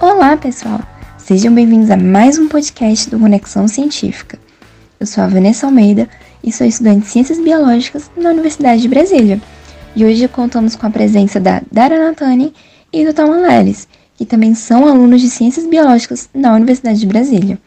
[0.00, 0.80] Olá, pessoal!
[1.18, 4.38] Sejam bem-vindos a mais um podcast do Conexão Científica.
[5.00, 6.08] Eu sou a Vanessa Almeida
[6.40, 9.40] e sou estudante de Ciências Biológicas na Universidade de Brasília.
[9.96, 12.54] E hoje contamos com a presença da Dara Natani
[12.92, 17.58] e do Tom Leles, que também são alunos de Ciências Biológicas na Universidade de Brasília.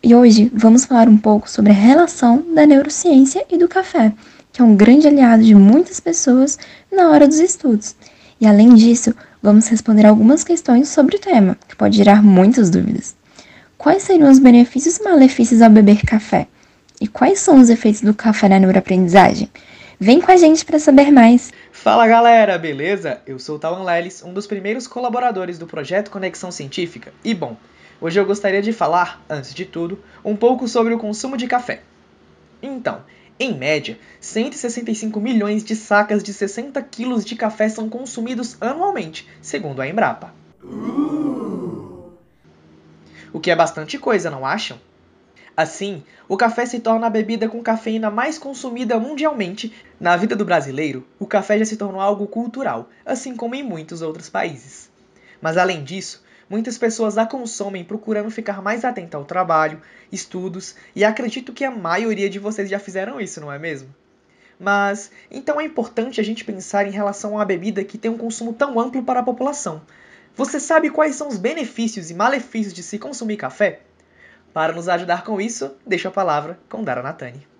[0.00, 4.12] E hoje vamos falar um pouco sobre a relação da neurociência e do café,
[4.52, 6.56] que é um grande aliado de muitas pessoas
[6.88, 7.96] na hora dos estudos.
[8.40, 13.16] E além disso, vamos responder algumas questões sobre o tema, que pode gerar muitas dúvidas.
[13.76, 16.48] Quais seriam os benefícios e malefícios ao beber café?
[17.00, 19.48] E quais são os efeitos do café na neuroaprendizagem?
[20.00, 21.52] Vem com a gente para saber mais!
[21.72, 23.20] Fala galera, beleza?
[23.26, 27.12] Eu sou o Tawan Lelis, um dos primeiros colaboradores do projeto Conexão Científica.
[27.24, 27.56] E bom,
[28.00, 31.82] hoje eu gostaria de falar, antes de tudo, um pouco sobre o consumo de café.
[32.60, 33.02] Então,
[33.40, 39.80] em média, 165 milhões de sacas de 60 quilos de café são consumidos anualmente, segundo
[39.80, 40.34] a Embrapa.
[43.32, 44.80] O que é bastante coisa, não acham?
[45.56, 49.72] Assim, o café se torna a bebida com cafeína mais consumida mundialmente.
[49.98, 54.02] Na vida do brasileiro, o café já se tornou algo cultural, assim como em muitos
[54.02, 54.88] outros países.
[55.40, 61.04] Mas além disso, muitas pessoas a consomem procurando ficar mais atenta ao trabalho, estudos, e
[61.04, 63.94] acredito que a maioria de vocês já fizeram isso, não é mesmo?
[64.58, 68.18] Mas então é importante a gente pensar em relação a uma bebida que tem um
[68.18, 69.82] consumo tão amplo para a população.
[70.34, 73.80] Você sabe quais são os benefícios e malefícios de se consumir café?
[74.52, 77.57] Para nos ajudar com isso, deixo a palavra com Dara Natani.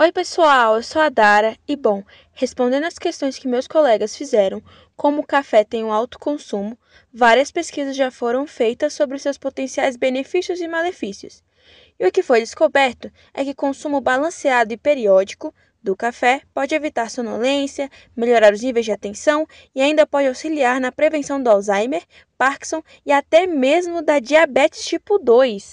[0.00, 4.62] Oi, pessoal, eu sou a Dara e, bom, respondendo às questões que meus colegas fizeram,
[4.96, 6.78] como o café tem um alto consumo,
[7.12, 11.42] várias pesquisas já foram feitas sobre seus potenciais benefícios e malefícios.
[11.98, 17.10] E o que foi descoberto é que consumo balanceado e periódico do café pode evitar
[17.10, 22.04] sonolência, melhorar os níveis de atenção e ainda pode auxiliar na prevenção do Alzheimer,
[22.38, 25.72] Parkinson e até mesmo da diabetes tipo 2.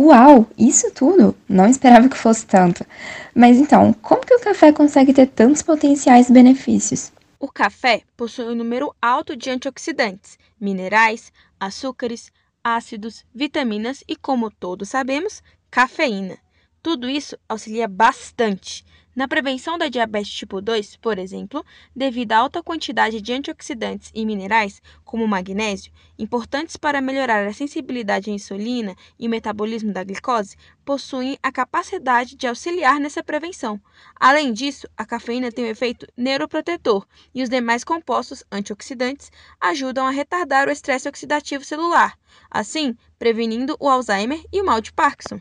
[0.00, 1.34] Uau, isso tudo?
[1.48, 2.86] Não esperava que fosse tanto.
[3.34, 7.10] Mas então, como que o café consegue ter tantos potenciais benefícios?
[7.36, 12.30] O café possui um número alto de antioxidantes, minerais, açúcares,
[12.62, 16.38] ácidos, vitaminas e, como todos sabemos, cafeína.
[16.80, 18.84] Tudo isso auxilia bastante
[19.18, 24.24] na prevenção da diabetes tipo 2, por exemplo, devido à alta quantidade de antioxidantes e
[24.24, 30.04] minerais, como o magnésio, importantes para melhorar a sensibilidade à insulina e o metabolismo da
[30.04, 33.80] glicose, possuem a capacidade de auxiliar nessa prevenção.
[34.14, 40.12] Além disso, a cafeína tem um efeito neuroprotetor e os demais compostos antioxidantes ajudam a
[40.12, 42.16] retardar o estresse oxidativo celular,
[42.48, 45.40] assim prevenindo o Alzheimer e o mal de Parkinson.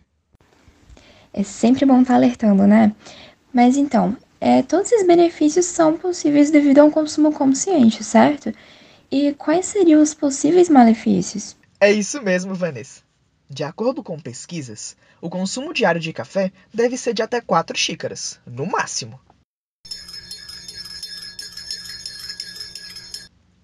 [1.32, 2.96] É sempre bom estar alertando, né?
[3.58, 8.54] Mas então, é, todos esses benefícios são possíveis devido a um consumo consciente, certo?
[9.10, 11.58] E quais seriam os possíveis malefícios?
[11.80, 13.02] É isso mesmo, Vanessa.
[13.50, 18.40] De acordo com pesquisas, o consumo diário de café deve ser de até 4 xícaras,
[18.46, 19.20] no máximo.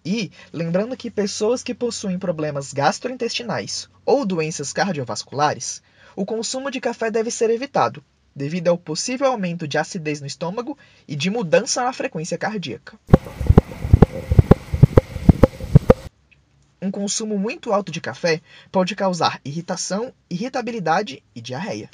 [0.04, 5.84] E, lembrando que pessoas que possuem problemas gastrointestinais ou doenças cardiovasculares,
[6.16, 8.04] o consumo de café deve ser evitado,
[8.36, 10.78] devido ao possível aumento de acidez no estômago
[11.08, 12.98] e de mudança na frequência cardíaca.
[16.82, 18.42] Um consumo muito alto de café
[18.72, 21.90] pode causar irritação, irritabilidade e diarreia.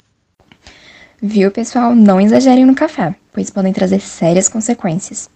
[1.22, 1.94] Viu, pessoal?
[1.94, 5.30] Não exagerem no café, pois podem trazer sérias consequências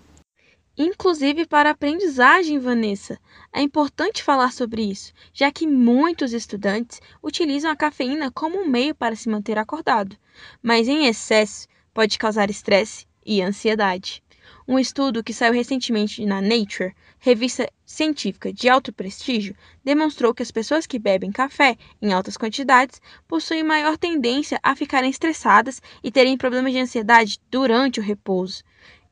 [0.76, 3.18] inclusive para a aprendizagem, Vanessa.
[3.52, 8.94] É importante falar sobre isso, já que muitos estudantes utilizam a cafeína como um meio
[8.94, 10.16] para se manter acordado,
[10.62, 14.22] mas em excesso pode causar estresse e ansiedade.
[14.66, 19.54] Um estudo que saiu recentemente na Nature, revista científica de alto prestígio,
[19.84, 25.10] demonstrou que as pessoas que bebem café em altas quantidades possuem maior tendência a ficarem
[25.10, 28.64] estressadas e terem problemas de ansiedade durante o repouso.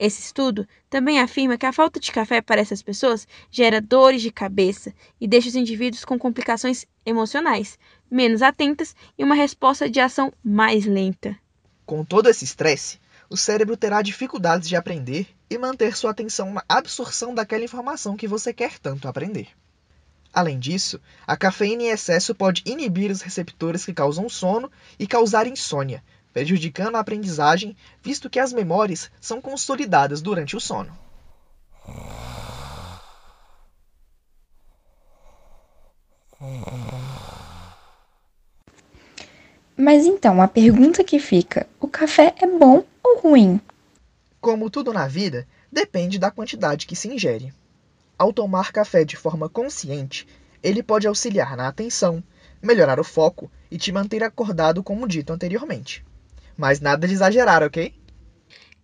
[0.05, 4.33] Esse estudo também afirma que a falta de café para essas pessoas gera dores de
[4.33, 7.79] cabeça e deixa os indivíduos com complicações emocionais,
[8.11, 11.39] menos atentas e uma resposta de ação mais lenta.
[11.87, 12.99] Com todo esse estresse,
[13.31, 18.27] o cérebro terá dificuldades de aprender e manter sua atenção na absorção daquela informação que
[18.27, 19.51] você quer tanto aprender.
[20.33, 25.47] Além disso, a cafeína em excesso pode inibir os receptores que causam sono e causar
[25.47, 26.03] insônia,
[26.33, 30.97] prejudicando a aprendizagem, visto que as memórias são consolidadas durante o sono.
[39.77, 43.61] Mas então, a pergunta que fica: o café é bom ou ruim?
[44.41, 47.53] Como tudo na vida, depende da quantidade que se ingere.
[48.19, 50.29] ao tomar café de forma consciente,
[50.63, 52.23] ele pode auxiliar na atenção,
[52.63, 56.05] melhorar o foco e te manter acordado, como dito anteriormente.
[56.57, 57.95] Mas nada de exagerar, ok?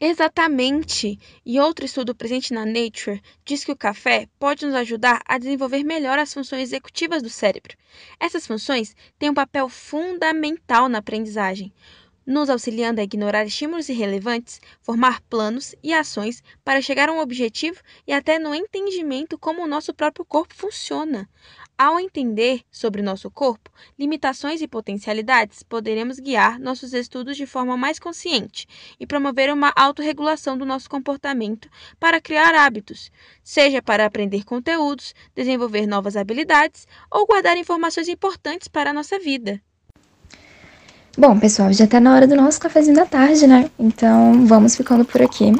[0.00, 1.18] Exatamente!
[1.44, 5.82] E outro estudo presente na Nature diz que o café pode nos ajudar a desenvolver
[5.82, 7.76] melhor as funções executivas do cérebro.
[8.20, 11.72] Essas funções têm um papel fundamental na aprendizagem,
[12.28, 17.80] nos auxiliando a ignorar estímulos irrelevantes, formar planos e ações para chegar a um objetivo
[18.06, 21.26] e até no entendimento como o nosso próprio corpo funciona.
[21.78, 27.98] Ao entender sobre nosso corpo, limitações e potencialidades, poderemos guiar nossos estudos de forma mais
[27.98, 28.66] consciente
[29.00, 33.10] e promover uma autorregulação do nosso comportamento para criar hábitos,
[33.42, 39.62] seja para aprender conteúdos, desenvolver novas habilidades ou guardar informações importantes para a nossa vida.
[41.18, 43.68] Bom, pessoal, já está na hora do nosso cafezinho da tarde, né?
[43.76, 45.50] Então vamos ficando por aqui.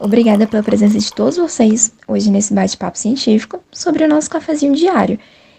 [0.00, 5.18] Obrigada pela presença de todos vocês hoje nesse bate-papo científico sobre o nosso cafezinho diário.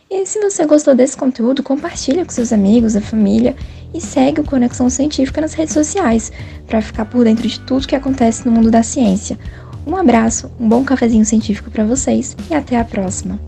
[0.09, 3.55] E se você gostou desse conteúdo, compartilha com seus amigos, a família
[3.93, 6.31] e segue o Conexão Científica nas redes sociais
[6.65, 9.37] para ficar por dentro de tudo que acontece no mundo da ciência.
[9.85, 13.39] Um abraço, um bom cafezinho científico para vocês e até a próxima.